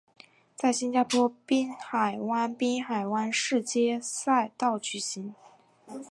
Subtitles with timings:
[0.55, 5.35] 在新加坡滨海湾滨海湾市街赛道举行。